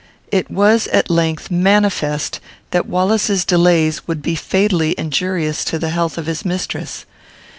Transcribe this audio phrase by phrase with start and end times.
[0.31, 2.39] It was, at length, manifest
[2.71, 7.05] that Wallace's delays would be fatally injurious to the health of his mistress.